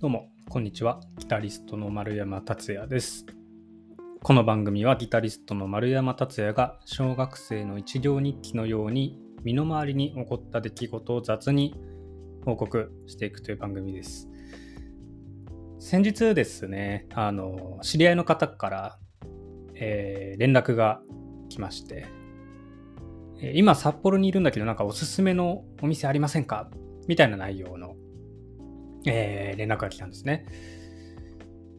[0.00, 1.00] どうも、こんにちは。
[1.18, 3.26] ギタリストの丸山達也です。
[4.22, 11.74] この番組はギタリストの丸山達也が小学生の一行日記のように身の回りに起こった出来事を雑に
[12.44, 14.28] 報告していくという番組です。
[15.80, 18.98] 先日ですね、あの、知り合いの方から、
[19.74, 21.00] えー連絡が
[21.48, 22.06] 来まして、
[23.52, 26.70] 今札幌にいるんだけどなんかおすすめのお店ありませんか？
[27.08, 27.96] みたいな内容の
[29.08, 30.46] えー連絡が来たんですね。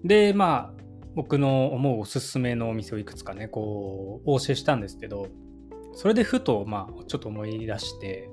[0.04, 0.84] で、まあ、
[1.16, 5.28] 僕の思うおすすめのお店をいくつかね、こう、お教えしたんですけど、
[5.94, 8.30] それでふと、まあ、ちょっと思い出して、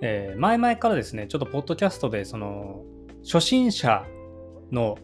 [0.00, 2.84] えー前々からですね、ちょっとポッドキャストで、その、
[3.24, 4.04] 初心者
[4.70, 4.98] の、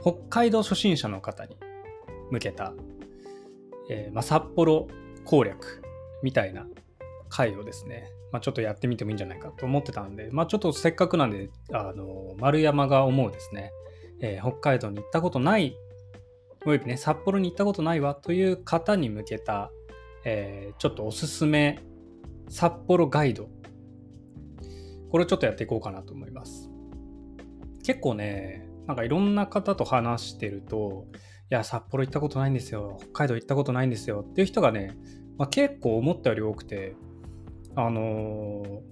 [0.00, 1.56] 北海道初心者の方に
[2.30, 2.74] 向けた、
[3.90, 4.88] えーまあ、札幌
[5.24, 5.82] 攻略
[6.22, 6.66] みたいな
[7.28, 13.70] 回をですね、まあ、ちょっとやってみてもいいんじゃないかと思ってたんで、まあ、ちょっとせっかくなんで、あの、丸山が思うですね、
[14.20, 15.76] えー北海道に行ったことない、
[16.66, 19.70] およびね、札幌に行ったことないわという方に向けた、
[20.24, 21.78] えーちょっとおすすめ
[22.48, 23.48] 札幌ガイド。
[25.12, 26.68] これをちょっとやっていこうかなと思います。
[27.84, 31.06] 結構ね、なんかいろんな方と話してると、
[31.52, 34.96] いや、札幌行ったことないんですよ、北海道行ったことないんですよっていう人がね、
[35.38, 36.96] まあ、結構思ったより多くて、
[37.76, 38.82] あの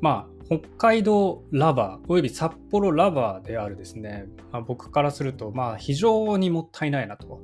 [0.00, 7.40] まあ、北海道ラバー、および札幌ラバーであるですね、まあ、僕からすると、まあ、非常にもったいないなと。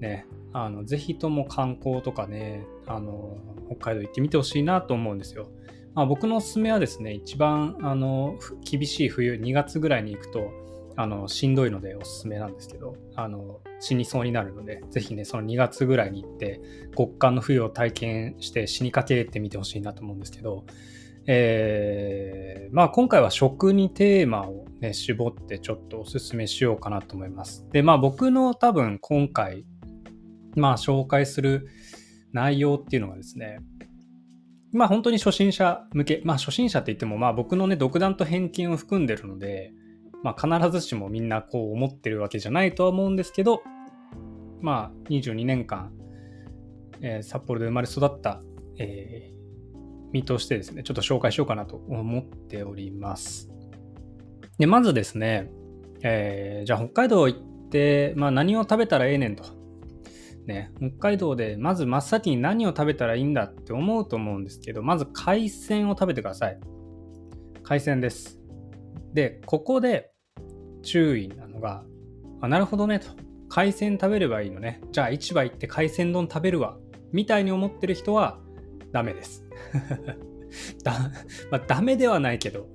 [0.00, 5.50] ね、あの、ぜひとも観光とかね、あの、北海道行ってみてほしいなと思うんですよ。
[5.94, 10.52] まあ、僕のおすすめはですね、一番、あの、厳しい冬、2月ぐらいに行くと、
[11.00, 16.60] あの、しんどいのでおすすめなんですけど、あの、死にそうになるので、ぜひね、その2月ぐらいに行って、
[16.96, 20.64] 極寒の冬を体験して死にかけてみてほしいなと思うんですけど、
[21.26, 27.66] えーまあ今回は食にテーマをね、絞ってちょっとおすすめしようかなと思います。
[27.72, 29.64] で、まあ僕の多分今回、
[30.56, 31.68] まあ紹介する
[32.32, 33.60] 内容っていうのがですね、
[34.72, 39.72] まあ本当に初心者向け、まあ初心者って言ってもまあ僕のね、独断と偏見を含んでるので、
[40.22, 43.62] まあ必ずしもみんなこう思ってるわけじゃないとは思うんですけど、
[44.60, 45.92] まあ22年間、
[47.00, 48.42] えー札幌で生まれ育った、
[48.78, 49.38] えー
[50.10, 53.50] 身としてですね、ちょっと紹介しようかなと思っております。
[54.58, 55.50] で、まずですね、
[56.02, 59.44] えーじゃあ北海道行って、まあ何を食べたらええねんと。
[60.46, 66.58] ね、北海道でまず真っ先に何を食べたらいいんだって思うと思うんですけど、まず海鮮を食べてください。
[67.62, 68.40] 海鮮です。
[69.14, 70.12] で、ここで
[70.82, 71.84] 注意なのが、
[72.40, 73.08] あなるほどねと。
[73.48, 74.80] 海鮮食べればいいのね。
[74.92, 76.76] じゃあ市場行って海鮮丼食べるわ。
[77.12, 78.38] みたいに思ってる人は
[78.92, 79.44] ダメです。
[80.82, 80.92] だ
[81.50, 82.68] まあ、ダメではないけど、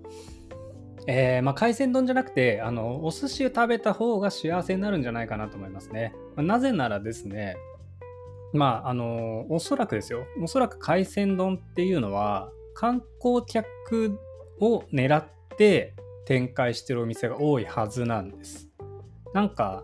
[1.08, 6.14] えーまあ、海鮮丼じゃなくてあのお寿司を食べた方が幸せになるんじゃないかなと思いますね。
[6.36, 7.56] まあなぜならですね、
[8.54, 14.20] まああのおそらくですよおそらく海鮮丼っていうのは観光客
[14.60, 15.26] を狙っ
[15.58, 15.94] て
[16.26, 18.70] 展開してるお店が多いはずなんです。
[19.34, 19.84] なんか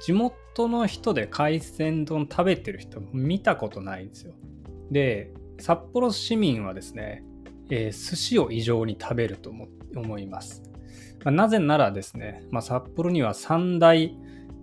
[0.00, 4.34] 地元の人で海鮮丼食べてる人見たことないんですよ。
[4.90, 7.24] で札幌市民はですね、
[7.70, 10.62] えー寿司を異常に食べると思思います。
[11.24, 14.16] まあなぜならですね、まあ、札幌には三大、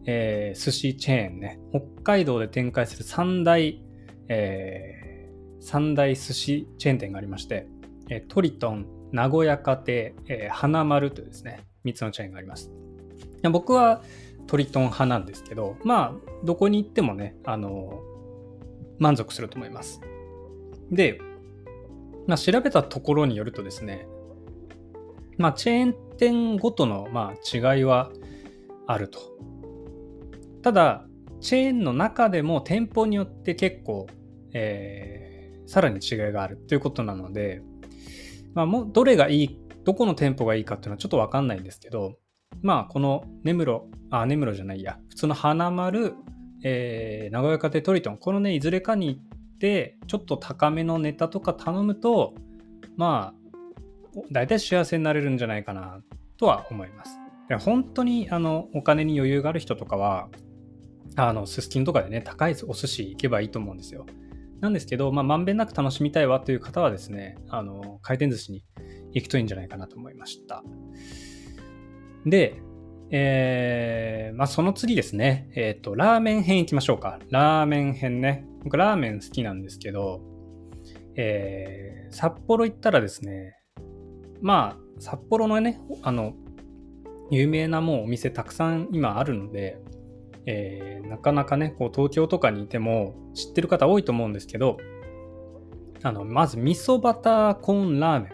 [0.06, 3.84] えー寿司チェーンね、北海道で展開する三大、
[4.30, 7.68] えー三大寿司チェーン店がありまして、
[8.10, 9.88] えートリトン、名古屋家庭、
[10.28, 12.72] えー花丸というですね、3つのチェーンがあります。
[13.52, 14.02] 僕は
[14.48, 18.02] トリトン派なんですけど、まあ、どこに行ってもね、あの
[19.00, 20.02] 満足すると思います。
[20.92, 21.20] で、
[22.28, 24.08] まあ、調べたところによるとですね、
[25.38, 28.12] まあ、チェーン店ごとの、まあ、違いは
[28.88, 29.20] あると。
[30.64, 31.06] ただ、
[31.40, 34.08] チェーンの中でも店舗によって結構、
[34.54, 35.34] えー
[35.66, 37.62] さらに違いがあるということなので、
[38.54, 42.18] まあ、もどれがいい、どこの店舗がいいかっていうのはちょっとわかんないんですけど、
[42.62, 46.14] まあ、この根室、あ、根室じゃないや、普通の花丸、
[46.64, 52.34] えー名古屋家庭トリトン、このね、いずれかに行って、ちょっと高めのネタとか頼むと、
[52.96, 56.02] まあ、大体幸せになれるんじゃないかな
[56.38, 57.18] とは思います。
[57.50, 60.30] で本当にあのお金に余裕がある人とかは、
[61.16, 64.06] あのすすきのとかでね、高いお寿司行けばいいと思うんですよ。
[64.64, 68.64] なんですけど、まあ、んべんなく楽しみたいわという方はですね、あの回転寿司に
[69.12, 70.64] 行くといいんじゃないかなと思いました。
[72.26, 72.62] で、
[73.12, 77.20] えーまあ、その次ですね、えっ、と、ラーメン編行きましょうか。
[77.30, 78.46] ラーメン編ね。
[78.64, 80.22] 僕、ラーメン好きなんですけど、
[81.16, 83.58] えー札幌行ったらですね、
[84.40, 86.34] まあ、札幌のね、あの、
[87.32, 89.80] 有名なもうお店たくさん今あるので、
[90.46, 94.78] えー、なかなかね、こう東京とかにいても知ってる方多いと思うんですけど、
[96.04, 98.32] あの、まず味噌バターコーンラーメン。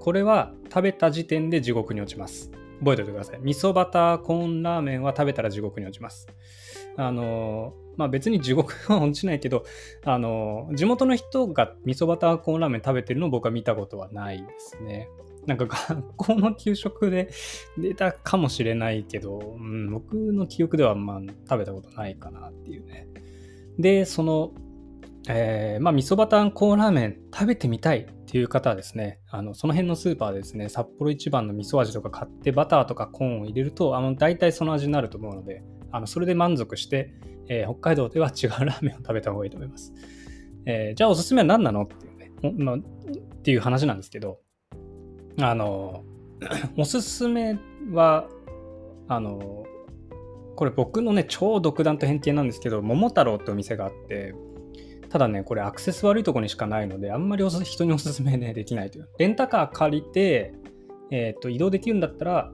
[0.00, 2.50] これは食べた時点で地獄に落ちます。
[2.80, 3.38] 覚えておいてください。
[3.42, 6.28] 味噌バターコーンラーメンは食べたら地獄に落ちます。
[6.96, 9.64] あのまあ別に地獄は落ちないけど、
[10.04, 15.08] あの地元の人が味噌バターコーンラーメン食べてるのを僕は見たことはないですね。
[15.48, 17.30] なんか学校の給食で
[17.78, 23.08] 出たかもしれないけど、うん、僕の記憶ではまあ食べたことないかなっていうね。
[23.78, 24.52] で、その、
[25.26, 37.14] えー、まあ味噌バターコーラーメン食べてみたいっていう方はですね、あのその辺のスーパーでですね、札幌一番の味噌味とか買ってバターとかコーンを入れると、あの大体その味になると思うので、あのそれで満足して、
[37.48, 39.94] えー、北海道では違うラーメンを食べた方がいいと思います。
[40.66, 42.78] えー、じゃあおすすめは何なのっていうね、まあ、っ
[43.42, 44.40] ていう話なんですけど、
[45.40, 46.04] あの、
[46.76, 47.58] おすすめ
[47.92, 48.28] は、
[49.08, 49.64] あの、
[50.56, 54.34] これ僕のね、超独断と偏見なんですけど、桃太郎ってお店があって、
[55.08, 59.08] ただね、これアクセス悪いとこにしかないので、あんまり人におすすめね、できないという。
[59.18, 60.52] レンタカー借りて、
[61.10, 62.50] えっ、ー、と、移動できるんだったら、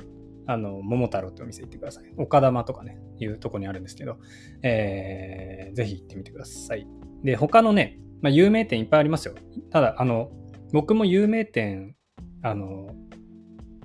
[0.47, 2.13] あの、桃太郎ってお店行ってください。
[2.17, 4.19] 岡玉とかね、いうとこにあるんですけど、
[4.63, 6.87] えー、ぜひ行ってみてください。
[7.25, 9.35] で、他のね、まあ、有名店いっぱいありますよ。
[9.71, 10.31] ただ、あの、
[10.73, 11.97] 僕も有名店
[12.45, 12.95] あの、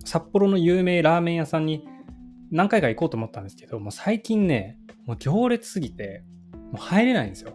[0.03, 1.88] 札幌の有名ラーメン屋さんに
[2.51, 6.23] 何回か行こうと思ったんですけど、もう最近ね、もう行列すぎて、
[6.53, 7.53] もう入れないんですよ。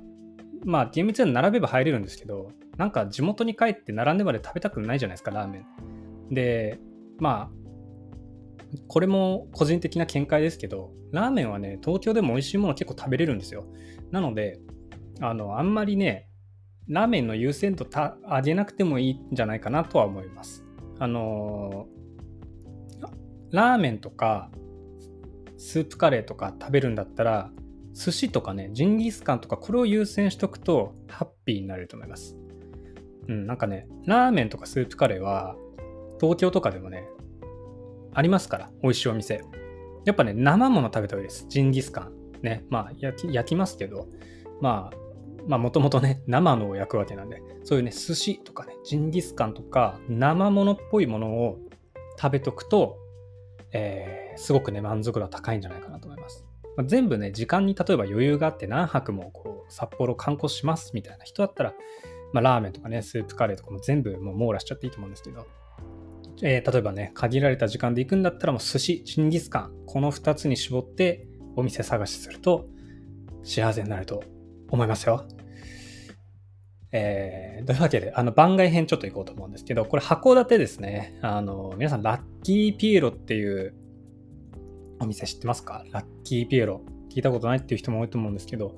[0.65, 5.59] まあ、厳密に並べば入れるんですけど、なんか地元に帰って並んでまで食べたくないじゃないですか、ラーメ
[6.31, 6.35] ン。
[6.35, 6.81] で、
[7.19, 13.67] まあ、これも個人的な見解ですけど、ラーメンはね、東京でも美味しいもの結構食べれるんですよ。
[14.11, 14.59] なので、
[15.21, 16.29] あの、あんまりね、
[16.89, 20.64] ラーメンの優先度上げなくてもいいんじゃないかなとは思います。
[20.99, 21.87] あの
[23.51, 24.51] ラーメンとか
[25.57, 27.51] スープカレーとか食べるんだったら
[27.93, 32.37] 寿司とかねジンギスカンとかこれを優先しとくとハッピーになれると思います。
[33.29, 35.57] うんなんかねラーメンとかスープカレーは
[36.21, 37.09] 東京とかでもね
[38.13, 39.43] ありますから美味しいお店。
[40.05, 41.47] やっぱね生もの食べた方がいいです。
[41.49, 42.13] ジンギスカン。
[42.43, 44.09] ねまあ焼き焼きますけど
[44.61, 44.97] まあ
[45.47, 51.59] まあもともとね、生のを焼くわけなんで、そういうね、寿司とかね、ジンギスカンとか、生ものっぽいものを
[52.21, 52.99] 食べとくと、
[53.73, 56.45] えー、すごくね、満足度は高いんじゃないかなと思います。
[56.77, 61.75] まあ、全部ね、時間に例えば余裕があって何泊もこう、札幌観光しますみたいな人だったら、
[62.33, 65.47] まあ、ラーメンとかね、スープカレーとかも全部もう網羅しちゃっていいと思うんですけど、
[66.43, 72.67] えー、例えばね、限られた時間で行くんだったらもう寿司、ジンギスカン、この2つに絞ってお店探しすると
[73.45, 74.25] 幸せになると
[74.75, 75.25] 思いますよ。
[76.93, 81.19] えー、というわけで、あの番外編ちょっと行こうと思うんですけど、これ函館ですね。
[81.23, 83.75] あの、皆さん、ラッキーピエロっていう
[85.01, 85.85] お店知ってますか？
[85.91, 86.83] ラッキーピエロ。
[87.11, 88.77] 聞いたことないっていう人も多いと思うんですけど、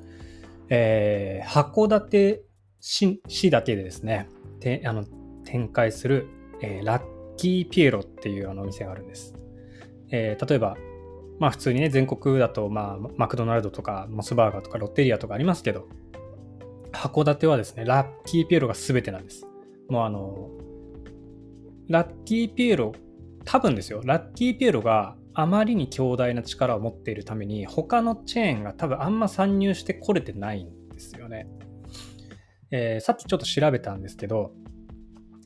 [0.69, 2.43] えー、函館
[2.81, 4.29] 市市だけでですね、
[4.61, 5.05] てあの
[5.45, 6.27] 展開する、
[6.63, 7.03] えー、ラッ
[7.37, 9.35] キーピエロっていうあのお店があるんです。
[10.11, 10.77] えー、例えば、
[11.39, 15.89] まあ普通にね、全国だと、まあ、マクドナルドとか、モスバーガーとか、ロッテリアとかありますけど、
[16.93, 19.47] 函館はですね、ラッキーピエロが全てなんです。
[19.89, 20.51] もうあの、
[21.89, 22.93] ラッキーピエロ、
[23.45, 31.47] 多分ですよ、ラッキーピエロがあまりに強大な力を持っているために、他のチェーンが多分あんま参入してこれてないんですよね。
[32.71, 34.53] えー、さっきちょっと調べたんですけど、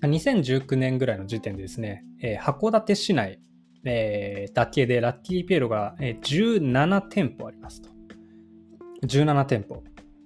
[0.02, 3.40] 2019年ぐらいの時点でですね、えー、函館市内、
[3.84, 7.90] えー、だけでラッキーピエロが、えー、17店舗ありますと。
[9.06, 9.82] 17店舗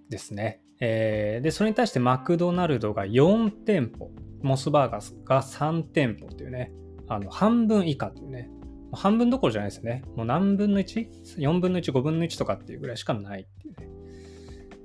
[0.09, 0.61] ですね。
[0.81, 4.11] えー、で、それに対してマクドナルドが4店舗、
[4.43, 6.73] モスバーガーが3店舗っていうね、
[7.09, 8.51] あの半分以下っていうね、
[8.93, 10.03] 半分どころじゃないですよね。
[10.17, 13.89] もう何分の 1?4 分の1、5分の1とかっていうぐらいしかないっていうね。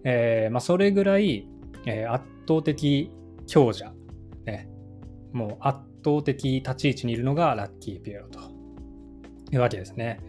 [0.03, 1.47] えー、まあ、それぐらい、
[1.85, 3.11] えー、圧倒的
[3.47, 3.93] 強者、
[4.45, 4.69] ね、
[5.33, 8.39] もう圧倒的立ち位置にいるのがラッキーピエロと
[9.51, 10.19] いうわけですね。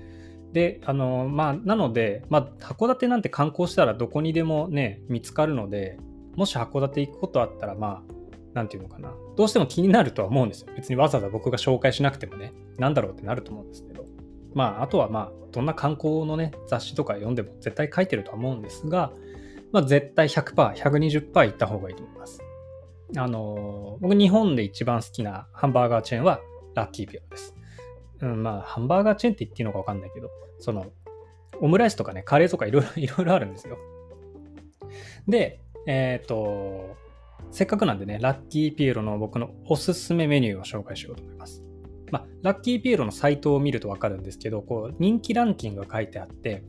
[0.52, 5.98] で、あの、まあ、なので、まあ、函館なんて観光したらどこにでもね、見つかるので、
[6.36, 8.14] もし函館行くことあったら、まあ、
[8.54, 9.14] なんていうのかな。
[9.36, 10.68] どうしても気になるとは思うんですよ。
[10.74, 14.06] 別にわざわざ僕が紹介しなくてもね、なんだろうってなると思うんですけど。
[14.54, 19.12] まあ、あとはまあ、どんな観光のね、雑誌とか読んでも絶対書いてるとは思うんですが、
[19.72, 22.40] まあ、絶対100%、120%行った方がいいと思います。
[23.16, 26.40] あの僕日本で一番好きなハンバーガーチェーンは
[26.74, 27.54] ラッキーピアです。
[28.22, 30.86] うん、まあ、ハンバーガーチェーンって言っていいのかわかんないけど、その、
[31.60, 33.78] オムライスとかね、カレーとかいろいろ、 いろいろあるんですよ。
[35.28, 36.96] で、えっ、ー、と、
[37.50, 41.64] せっかくなんでね、ラッキーピエロの僕のおすすめメニューを紹介しようと思います。
[42.10, 46.64] まあ、ラッキーピエロのサイトを見るとわかるんですけど、こう人気ランキングが書いてあって、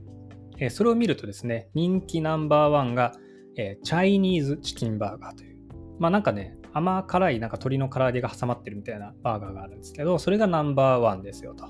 [0.57, 3.13] えー、それを見るとですね、人気ナンバーワンが、
[3.57, 5.57] えー、チャイニーズチキンバーガーという。
[5.99, 11.65] まあなんかね、甘辛いなんか鶏の唐揚げが挟まってるみたいなバーガーがあるんですけど、それがナンバーワンですよと。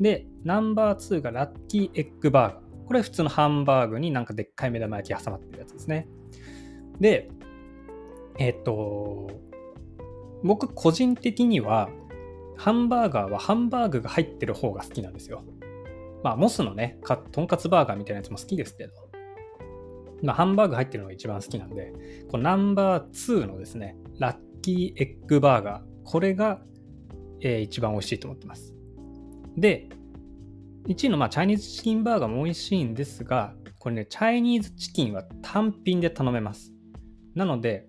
[0.00, 2.86] で、ナンバー2がラッキーエッグバーガー。
[2.86, 6.08] これ普通のハンバーグになんかでっかい目玉焼き挟まってるやつですね。
[7.00, 7.30] で、
[8.38, 9.28] えっ、と、
[10.44, 11.88] 僕個人的には、
[12.56, 15.42] ハンバーガーはハンバーグが入ってる方が好きなんですよ。
[16.22, 16.98] まあ、モスのね、
[17.32, 18.92] とんかつバーガーみたいなやつも好きですけど、
[20.22, 21.92] まあ、ハンバーグ入ってるのが一番好きなんで、
[22.30, 26.60] このナンバー2のですね、ラッキーエッグバーガー、これが、
[27.40, 28.74] えー、一番美味しいと思ってます。
[29.56, 29.88] で、
[30.86, 36.72] 1位のまあチャイニーズチキンバーガーも美味しいんですが、これね、チャイニーズチキンは単品で頼めます。
[37.34, 37.86] なので、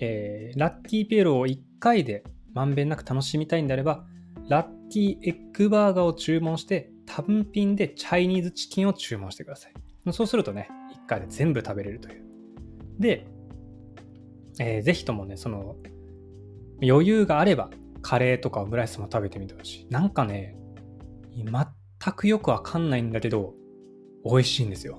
[0.00, 2.24] えー、ラッキーピエロを1回で
[2.54, 4.04] まんべんなく楽しみたいんであれば、
[4.48, 9.72] ラッキーエッグバーガーを注文して、単品でチャイニーズチキンを注文してください。
[10.12, 10.68] そうするとね、
[11.04, 12.24] 1回で全部食べれるという。
[12.98, 13.26] で、
[14.58, 15.76] えー、ぜひともね、その、
[16.82, 17.70] 余裕があれば、
[18.02, 19.86] カレーとかオムライスも食べてみてほしい。
[19.90, 20.56] なんかね、
[21.36, 23.54] 全くよくわかんないんだけど、
[24.24, 24.98] 美味しいんですよ。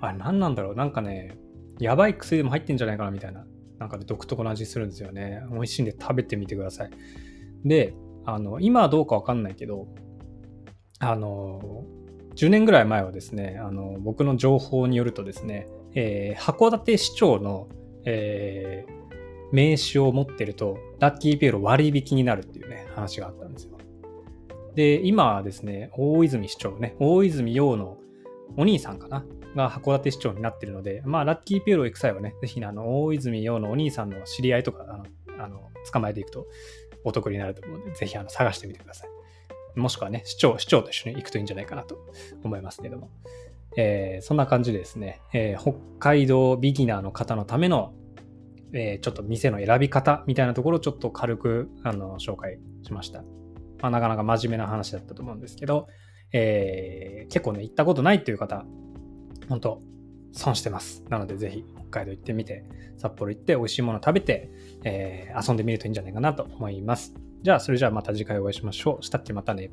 [0.00, 1.36] あれ何なんだろうなんかね、
[1.78, 3.44] やばい薬でも入ってんじゃないかなみたいな。
[3.78, 5.42] なんかね、独特の味するんですよね。
[5.50, 6.90] 美味しいんで食べてみてください。
[7.64, 9.88] で、あの、今はどうかわかんないけど、
[11.00, 11.84] あの、
[12.36, 17.68] 10年ぐらい前はですね、あの、僕の情報によるとですね、えー、函館市長の、
[18.04, 18.92] えー、
[19.52, 23.78] 名刺を持ってると、ラッキーピエロ割引になるっていうね、話があったんですよ。
[24.74, 27.98] で、今はですね、大泉市長ね、大泉洋の
[28.56, 35.06] お兄さんかなが函館市長になってるので、まあ、ラッキーピエロ行く際はね、ぜひね、あの、大泉洋のお兄さんの知り合いとか、あの、
[35.38, 36.46] あの捕まえていくと
[37.04, 39.10] お得になると思うので、ぜひあの探してみてください。
[39.78, 41.98] もしくはね、市長、市長と一緒に行くといいんじゃないかなと
[42.44, 43.10] 思いますけども。
[43.76, 47.94] えー、そんな感じでですね、えー、北海道ビギナーの方のための、
[48.72, 53.22] えー、ちょっと店の選び方みたいなところをちょっと軽くあの紹介しました。
[53.80, 55.88] まあ、なかなか真面目な話だったと思うんですけど、
[56.32, 58.64] え、結構ね、行ったことないという方、
[59.48, 59.82] 本当
[60.32, 61.04] 損してます。
[61.08, 62.64] なので、ぜひ北海道行ってみて、
[62.96, 64.50] 札幌行って美味しいもの食べて、
[64.84, 67.14] え、遊んでみるといいんじゃないかなと思います。
[67.42, 69.04] じゃあ、それじゃあまた次回お会いしましょう。
[69.04, 69.70] したっけまたね。